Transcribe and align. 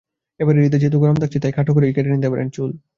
এবারের 0.39 0.65
ঈদে 0.67 0.77
যেহেতু 0.79 0.97
গরম 0.99 1.17
থাকছে, 1.21 1.37
তাই 1.39 1.53
খাটো 1.53 1.71
করেই 1.75 1.93
কেটে 1.95 2.09
নিতে 2.13 2.29
পারেন 2.29 2.47
চুল। 2.49 2.69